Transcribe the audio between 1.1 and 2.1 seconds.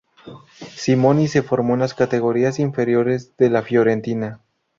se formó en las